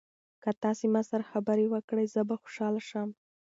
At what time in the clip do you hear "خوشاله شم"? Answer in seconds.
2.41-3.09